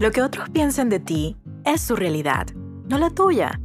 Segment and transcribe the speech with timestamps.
[0.00, 2.46] Lo que otros piensen de ti es su realidad,
[2.88, 3.60] no la tuya.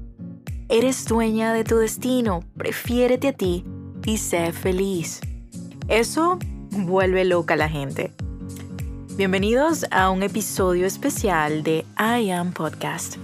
[0.68, 3.64] Eres dueña de tu destino, prefiérete a ti
[4.06, 5.22] y sé feliz.
[5.88, 6.38] Eso
[6.72, 8.12] vuelve loca a la gente.
[9.16, 13.16] Bienvenidos a un episodio especial de I Am Podcast.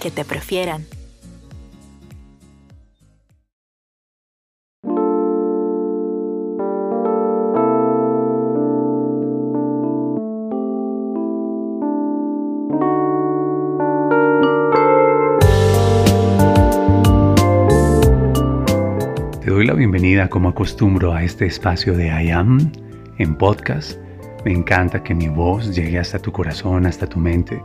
[0.00, 0.86] Que te prefieran.
[19.64, 22.70] Doy la bienvenida como acostumbro a este espacio de I Am
[23.16, 23.98] en podcast.
[24.44, 27.62] Me encanta que mi voz llegue hasta tu corazón, hasta tu mente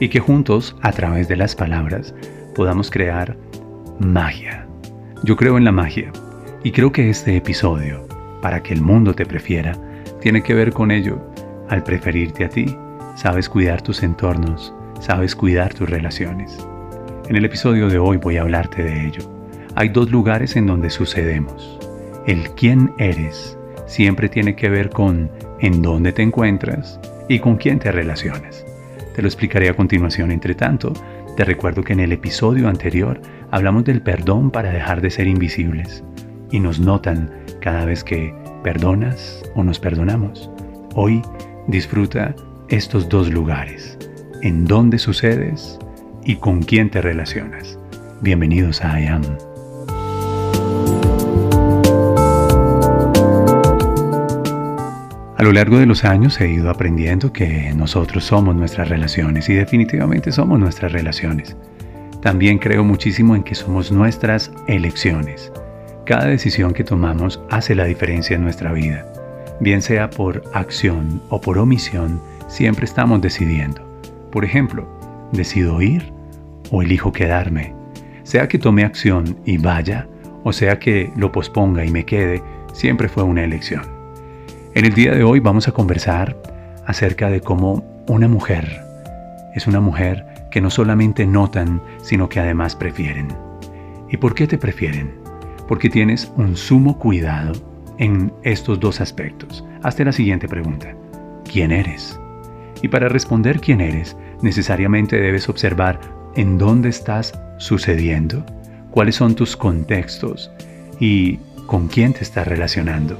[0.00, 2.14] y que juntos, a través de las palabras,
[2.54, 3.36] podamos crear
[3.98, 4.66] magia.
[5.22, 6.10] Yo creo en la magia
[6.62, 8.08] y creo que este episodio,
[8.40, 9.76] para que el mundo te prefiera,
[10.22, 11.20] tiene que ver con ello.
[11.68, 12.74] Al preferirte a ti,
[13.16, 16.56] sabes cuidar tus entornos, sabes cuidar tus relaciones.
[17.28, 19.33] En el episodio de hoy voy a hablarte de ello
[19.74, 21.78] hay dos lugares en donde sucedemos.
[22.26, 27.78] El quién eres siempre tiene que ver con en dónde te encuentras y con quién
[27.78, 28.64] te relacionas.
[29.14, 30.30] Te lo explicaré a continuación.
[30.30, 30.92] Entre tanto,
[31.36, 36.02] te recuerdo que en el episodio anterior hablamos del perdón para dejar de ser invisibles
[36.50, 40.50] y nos notan cada vez que perdonas o nos perdonamos.
[40.94, 41.22] Hoy
[41.66, 42.34] disfruta
[42.68, 43.98] estos dos lugares,
[44.42, 45.78] en dónde sucedes
[46.24, 47.78] y con quién te relacionas.
[48.20, 49.53] Bienvenidos a I Am.
[55.36, 59.52] A lo largo de los años he ido aprendiendo que nosotros somos nuestras relaciones y
[59.52, 61.54] definitivamente somos nuestras relaciones.
[62.22, 65.52] También creo muchísimo en que somos nuestras elecciones.
[66.06, 69.04] Cada decisión que tomamos hace la diferencia en nuestra vida.
[69.60, 73.82] Bien sea por acción o por omisión, siempre estamos decidiendo.
[74.32, 74.88] Por ejemplo,
[75.32, 76.10] decido ir
[76.70, 77.74] o elijo quedarme.
[78.22, 80.08] Sea que tome acción y vaya,
[80.44, 83.82] o sea que lo posponga y me quede, siempre fue una elección.
[84.74, 86.36] En el día de hoy vamos a conversar
[86.86, 88.84] acerca de cómo una mujer
[89.54, 93.28] es una mujer que no solamente notan, sino que además prefieren.
[94.10, 95.14] ¿Y por qué te prefieren?
[95.68, 97.52] Porque tienes un sumo cuidado
[97.98, 99.64] en estos dos aspectos.
[99.82, 100.94] Hazte la siguiente pregunta.
[101.50, 102.18] ¿Quién eres?
[102.82, 106.00] Y para responder quién eres, necesariamente debes observar
[106.34, 108.44] en dónde estás sucediendo,
[108.94, 110.52] cuáles son tus contextos
[111.00, 113.18] y con quién te estás relacionando.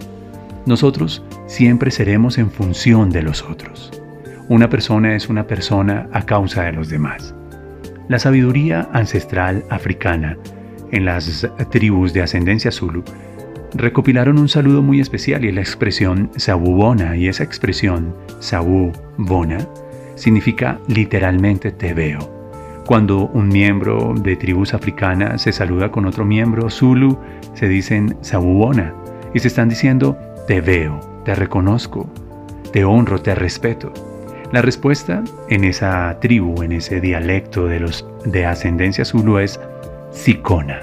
[0.67, 3.91] Nosotros siempre seremos en función de los otros.
[4.49, 7.34] Una persona es una persona a causa de los demás.
[8.09, 10.39] La sabiduría ancestral africana
[10.93, 13.03] en las tribus de ascendencia Zulu
[13.75, 19.59] recopilaron un saludo muy especial y la expresión Sabubona y esa expresión Sabubona
[20.15, 22.34] significa literalmente te veo.
[22.87, 27.19] Cuando un miembro de tribus africanas se saluda con otro miembro Zulu,
[27.55, 28.93] se dicen Sabubona
[29.33, 32.11] y se están diciendo te veo, te reconozco,
[32.72, 33.91] te honro, te respeto.
[34.53, 39.59] La respuesta en esa tribu, en ese dialecto de los de ascendencia zulu es
[40.12, 40.81] Sikona.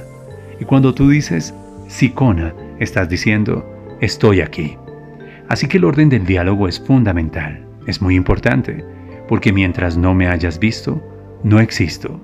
[0.59, 1.53] Y cuando tú dices
[1.87, 3.63] Sikona, estás diciendo
[4.01, 4.75] estoy aquí.
[5.49, 8.83] Así que el orden del diálogo es fundamental, es muy importante,
[9.27, 10.99] porque mientras no me hayas visto,
[11.43, 12.19] no existo.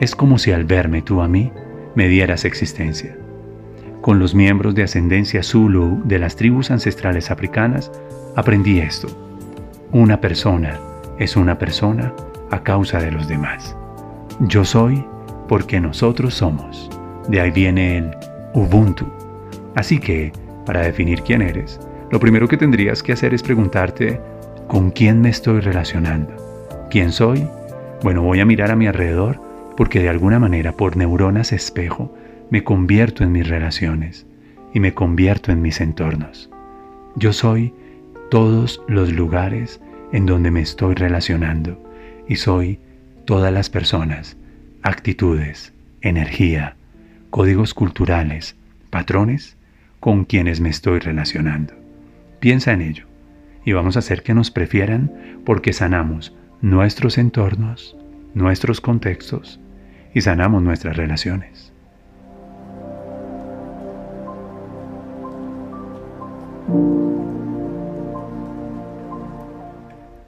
[0.00, 1.52] Es como si al verme tú a mí,
[1.94, 3.16] me dieras existencia
[4.04, 7.90] con los miembros de ascendencia Zulu de las tribus ancestrales africanas,
[8.36, 9.08] aprendí esto.
[9.92, 10.78] Una persona
[11.18, 12.12] es una persona
[12.50, 13.74] a causa de los demás.
[14.40, 15.02] Yo soy
[15.48, 16.90] porque nosotros somos.
[17.28, 18.10] De ahí viene el
[18.52, 19.06] Ubuntu.
[19.74, 20.32] Así que,
[20.66, 21.80] para definir quién eres,
[22.10, 24.20] lo primero que tendrías que hacer es preguntarte,
[24.68, 26.36] ¿con quién me estoy relacionando?
[26.90, 27.48] ¿Quién soy?
[28.04, 29.40] Bueno, voy a mirar a mi alrededor
[29.78, 32.14] porque de alguna manera, por neuronas espejo,
[32.50, 34.26] me convierto en mis relaciones
[34.74, 36.50] y me convierto en mis entornos.
[37.16, 37.72] Yo soy
[38.30, 39.80] todos los lugares
[40.12, 41.82] en donde me estoy relacionando
[42.28, 42.78] y soy
[43.24, 44.36] todas las personas,
[44.82, 45.72] actitudes,
[46.02, 46.76] energía,
[47.30, 48.54] códigos culturales,
[48.90, 49.56] patrones
[50.00, 51.72] con quienes me estoy relacionando.
[52.38, 53.06] Piensa en ello
[53.64, 55.10] y vamos a hacer que nos prefieran
[55.46, 57.94] porque sanamos nuestros entornos,
[58.32, 59.60] nuestros contextos
[60.14, 61.74] y sanamos nuestras relaciones.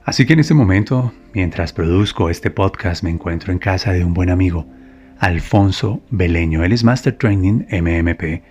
[0.05, 4.13] Así que en este momento, mientras produzco este podcast, me encuentro en casa de un
[4.13, 4.67] buen amigo,
[5.17, 6.63] Alfonso Beleño.
[6.63, 8.43] Él es Master Training MMP.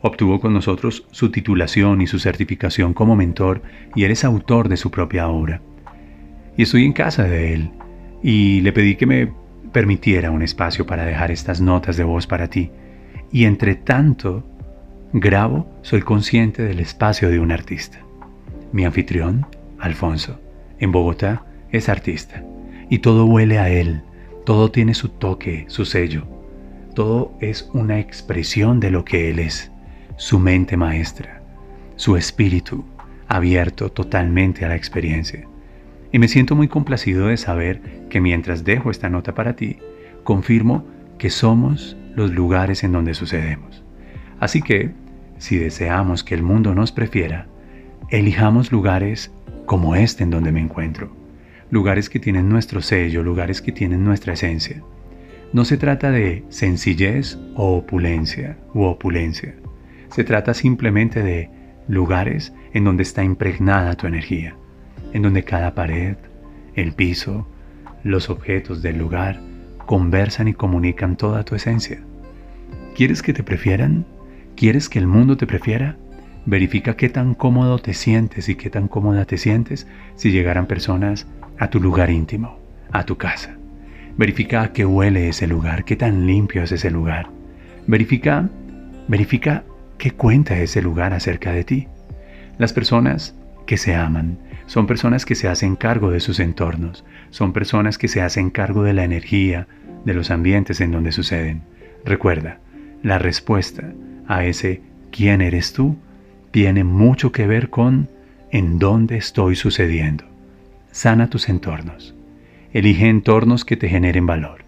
[0.00, 3.60] Obtuvo con nosotros su titulación y su certificación como mentor
[3.94, 5.60] y él es autor de su propia obra.
[6.56, 7.70] Y estoy en casa de él
[8.22, 9.32] y le pedí que me
[9.72, 12.70] permitiera un espacio para dejar estas notas de voz para ti.
[13.32, 14.44] Y entre tanto,
[15.12, 17.98] grabo, soy consciente del espacio de un artista.
[18.72, 19.46] Mi anfitrión,
[19.78, 20.40] Alfonso,
[20.78, 22.44] en Bogotá, es artista.
[22.88, 24.02] Y todo huele a él,
[24.46, 26.26] todo tiene su toque, su sello.
[26.94, 29.72] Todo es una expresión de lo que él es,
[30.16, 31.42] su mente maestra,
[31.96, 32.84] su espíritu
[33.26, 35.48] abierto totalmente a la experiencia.
[36.14, 39.78] Y me siento muy complacido de saber que mientras dejo esta nota para ti,
[40.22, 40.86] confirmo
[41.18, 43.82] que somos los lugares en donde sucedemos.
[44.38, 44.92] Así que,
[45.38, 47.48] si deseamos que el mundo nos prefiera,
[48.10, 49.32] elijamos lugares
[49.66, 51.10] como este en donde me encuentro,
[51.70, 54.84] lugares que tienen nuestro sello, lugares que tienen nuestra esencia.
[55.52, 59.56] No se trata de sencillez o opulencia u opulencia.
[60.10, 61.50] Se trata simplemente de
[61.88, 64.54] lugares en donde está impregnada tu energía
[65.14, 66.16] en donde cada pared,
[66.74, 67.46] el piso,
[68.02, 69.40] los objetos del lugar
[69.86, 72.00] conversan y comunican toda tu esencia.
[72.94, 74.04] ¿Quieres que te prefieran?
[74.56, 75.96] ¿Quieres que el mundo te prefiera?
[76.46, 81.26] Verifica qué tan cómodo te sientes y qué tan cómoda te sientes si llegaran personas
[81.58, 82.58] a tu lugar íntimo,
[82.92, 83.56] a tu casa.
[84.18, 87.30] Verifica a qué huele ese lugar, qué tan limpio es ese lugar.
[87.86, 88.48] Verifica,
[89.08, 89.64] verifica
[89.96, 91.88] qué cuenta ese lugar acerca de ti.
[92.58, 93.34] Las personas
[93.66, 98.08] que se aman, son personas que se hacen cargo de sus entornos, son personas que
[98.08, 99.66] se hacen cargo de la energía,
[100.04, 101.62] de los ambientes en donde suceden.
[102.04, 102.60] Recuerda,
[103.02, 103.92] la respuesta
[104.26, 105.96] a ese ¿quién eres tú?
[106.50, 108.08] tiene mucho que ver con
[108.52, 110.24] en dónde estoy sucediendo.
[110.92, 112.14] Sana tus entornos.
[112.72, 114.64] Elige entornos que te generen valor.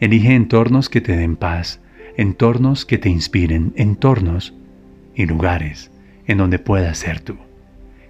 [0.00, 1.80] Elige entornos que te den paz,
[2.16, 4.52] entornos que te inspiren, entornos
[5.14, 5.92] y lugares
[6.26, 7.36] en donde puedas ser tú.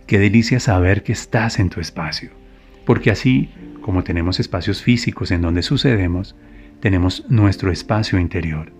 [0.06, 2.30] Qué delicia saber que estás en tu espacio,
[2.84, 3.50] porque así
[3.80, 6.36] como tenemos espacios físicos en donde sucedemos,
[6.80, 8.72] tenemos nuestro espacio interior.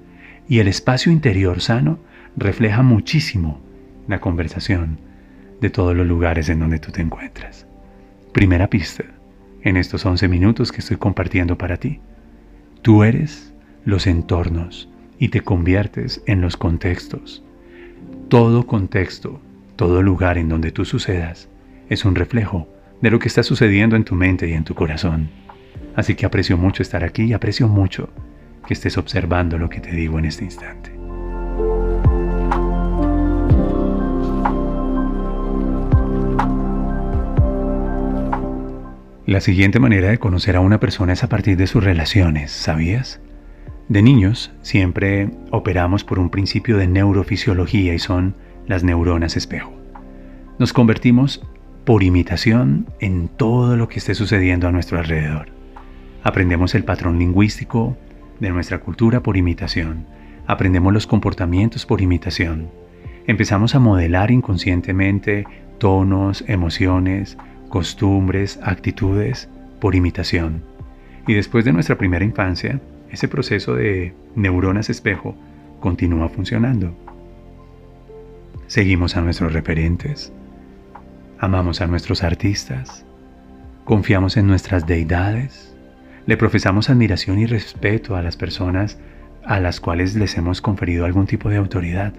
[0.49, 1.99] Y el espacio interior sano
[2.37, 3.61] refleja muchísimo
[4.09, 4.99] la conversación
[5.61, 7.67] de todos los lugares en donde tú te encuentras.
[8.33, 9.05] Primera pista,
[9.63, 12.01] en estos 11 minutos que estoy compartiendo para ti.
[12.83, 13.53] Tú eres
[13.85, 14.89] los entornos
[15.19, 17.45] y te conviertes en los contextos.
[18.29, 19.41] Todo contexto
[19.83, 21.49] todo lugar en donde tú sucedas
[21.89, 22.69] es un reflejo
[23.01, 25.29] de lo que está sucediendo en tu mente y en tu corazón.
[25.97, 28.09] Así que aprecio mucho estar aquí y aprecio mucho
[28.65, 30.93] que estés observando lo que te digo en este instante.
[39.27, 43.21] La siguiente manera de conocer a una persona es a partir de sus relaciones, ¿sabías?
[43.89, 48.37] De niños siempre operamos por un principio de neurofisiología y son
[48.67, 49.73] las neuronas espejo.
[50.59, 51.43] Nos convertimos
[51.85, 55.49] por imitación en todo lo que esté sucediendo a nuestro alrededor.
[56.23, 57.97] Aprendemos el patrón lingüístico
[58.39, 60.07] de nuestra cultura por imitación.
[60.47, 62.69] Aprendemos los comportamientos por imitación.
[63.27, 65.45] Empezamos a modelar inconscientemente
[65.79, 67.37] tonos, emociones,
[67.69, 69.49] costumbres, actitudes
[69.81, 70.63] por imitación.
[71.27, 72.81] Y después de nuestra primera infancia,
[73.11, 75.35] ese proceso de neuronas espejo
[75.81, 76.95] continúa funcionando.
[78.73, 80.33] Seguimos a nuestros referentes,
[81.39, 83.05] amamos a nuestros artistas,
[83.85, 85.77] confiamos en nuestras deidades,
[86.25, 88.99] le profesamos admiración y respeto a las personas
[89.45, 92.15] a las cuales les hemos conferido algún tipo de autoridad.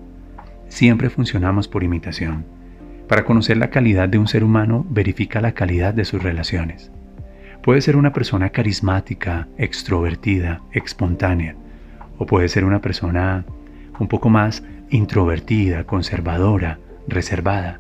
[0.68, 2.46] Siempre funcionamos por imitación.
[3.08, 6.92] Para conocer la calidad de un ser humano, verifica la calidad de sus relaciones.
[7.64, 11.56] Puede ser una persona carismática, extrovertida, espontánea,
[12.20, 13.44] o puede ser una persona
[14.00, 17.80] un poco más introvertida, conservadora, reservada.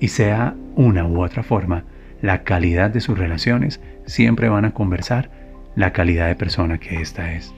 [0.00, 1.84] Y sea una u otra forma,
[2.22, 5.30] la calidad de sus relaciones siempre van a conversar
[5.76, 7.54] la calidad de persona que ésta es.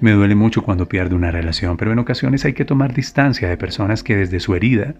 [0.00, 3.56] Me duele mucho cuando pierdo una relación, pero en ocasiones hay que tomar distancia de
[3.56, 4.94] personas que desde su herida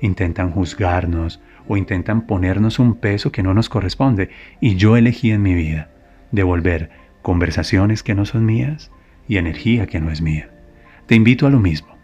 [0.00, 4.30] intentan juzgarnos o intentan ponernos un peso que no nos corresponde.
[4.60, 5.90] Y yo elegí en mi vida
[6.32, 6.90] devolver
[7.22, 8.90] conversaciones que no son mías
[9.28, 10.50] y energía que no es mía.
[11.06, 11.95] Te invito a lo mismo.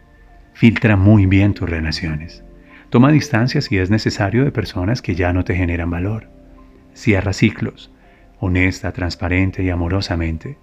[0.53, 2.43] Filtra muy bien tus relaciones.
[2.89, 6.29] Toma distancia si es necesario de personas que ya no te generan valor.
[6.93, 7.91] Cierra ciclos,
[8.39, 10.57] honesta, transparente y amorosamente,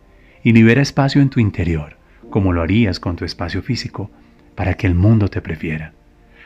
[0.44, 1.96] y libera espacio en tu interior,
[2.30, 4.10] como lo harías con tu espacio físico,
[4.54, 5.92] para que el mundo te prefiera.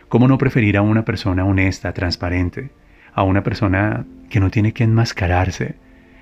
[0.09, 2.71] ¿Cómo no preferir a una persona honesta, transparente,
[3.13, 5.75] a una persona que no tiene que enmascararse,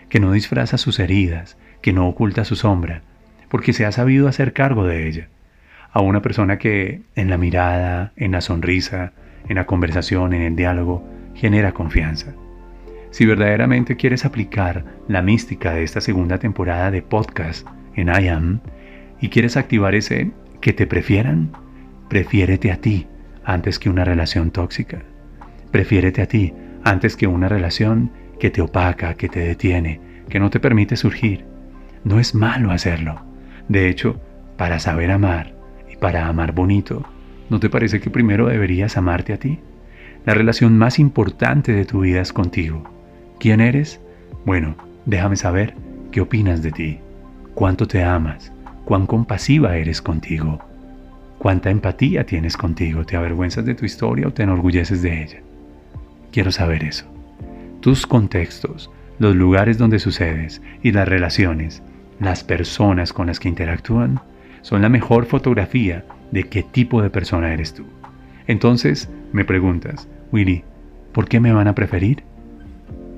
[0.09, 3.03] que no disfraza sus heridas, que no oculta su sombra,
[3.49, 5.29] porque se ha sabido hacer cargo de ella?
[5.93, 9.13] A una persona que en la mirada, en la sonrisa,
[9.49, 12.35] en la conversación, en el diálogo, genera confianza.
[13.11, 18.61] Si verdaderamente quieres aplicar la mística de esta segunda temporada de podcast en I Am
[19.21, 20.31] y quieres activar ese
[20.63, 21.51] que te prefieran,
[22.09, 23.07] prefiérete a ti
[23.45, 25.03] antes que una relación tóxica.
[25.71, 30.49] Prefiérete a ti antes que una relación que te opaca, que te detiene, que no
[30.49, 31.45] te permite surgir.
[32.03, 33.21] No es malo hacerlo.
[33.69, 34.21] De hecho,
[34.57, 35.62] para saber amar
[36.03, 37.05] para amar bonito,
[37.49, 39.61] ¿no te parece que primero deberías amarte a ti?
[40.27, 42.83] La relación más importante de tu vida es contigo.
[43.39, 44.01] ¿Quién eres?
[44.45, 44.75] Bueno,
[45.07, 45.77] déjame saber
[46.11, 46.99] qué opinas de ti,
[47.55, 48.53] cuánto te amas,
[48.85, 50.59] cuán compasiva eres contigo,
[51.39, 55.39] cuánta empatía tienes contigo, te avergüenzas de tu historia o te enorgulleces de ella.
[56.33, 57.05] Quiero saber eso.
[57.79, 58.91] Tus contextos,
[59.21, 61.81] los lugares donde sucedes y las relaciones,
[62.19, 64.21] las personas con las que interactúan,
[64.63, 67.85] son la mejor fotografía de qué tipo de persona eres tú.
[68.47, 70.65] Entonces, me preguntas, Willy,
[71.13, 72.25] ¿por qué me van a preferir?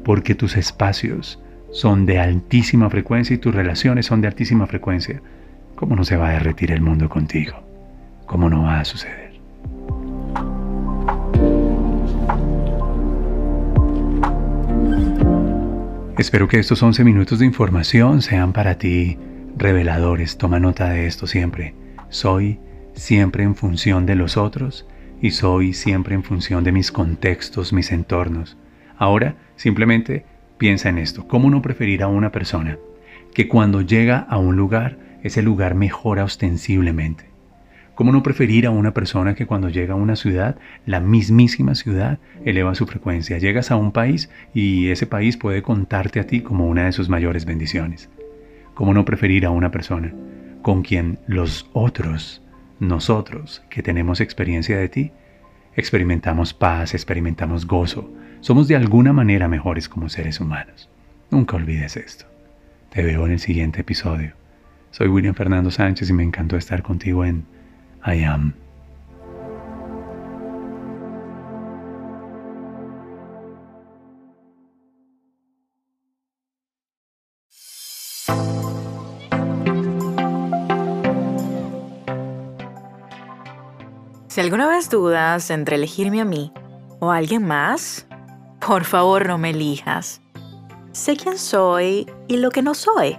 [0.05, 1.41] porque tus espacios
[1.73, 5.21] son de altísima frecuencia y tus relaciones son de altísima frecuencia.
[5.75, 7.57] ¿Cómo no se va a derretir el mundo contigo?
[8.27, 9.35] ¿Cómo no va a suceder?
[16.17, 19.19] Espero que estos 11 minutos de información sean para ti
[19.57, 20.39] reveladores.
[20.39, 21.75] Toma nota de esto siempre.
[22.09, 22.61] Soy
[22.95, 24.87] siempre en función de los otros
[25.21, 28.57] y soy siempre en función de mis contextos, mis entornos.
[28.97, 30.25] Ahora simplemente
[30.59, 31.27] piensa en esto.
[31.27, 32.79] ¿Cómo no preferir a una persona
[33.33, 37.35] que cuando llega a un lugar, ese lugar mejora ostensiblemente?
[37.95, 42.19] ¿Cómo no preferir a una persona que cuando llega a una ciudad, la mismísima ciudad
[42.45, 43.39] eleva su frecuencia?
[43.39, 47.09] Llegas a un país y ese país puede contarte a ti como una de sus
[47.09, 48.11] mayores bendiciones.
[48.75, 50.13] ¿Cómo no preferir a una persona
[50.63, 52.43] con quien los otros,
[52.81, 55.13] nosotros que tenemos experiencia de ti,
[55.77, 60.91] experimentamos paz, experimentamos gozo, somos de alguna manera mejores como seres humanos.
[61.31, 62.27] Nunca olvides esto.
[62.91, 64.33] Te veo en el siguiente episodio.
[64.91, 67.45] Soy William Fernando Sánchez y me encantó estar contigo en
[68.07, 68.64] I Am.
[84.35, 86.53] Si alguna vez dudas entre elegirme a mí
[86.99, 88.05] o a alguien más,
[88.59, 90.23] por favor, no me elijas.
[90.91, 93.17] Sé quién soy y lo que no soy.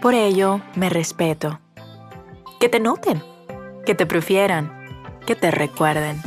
[0.00, 1.60] Por ello, me respeto.
[2.58, 3.22] Que te noten,
[3.84, 4.72] que te prefieran,
[5.26, 6.22] que te recuerden.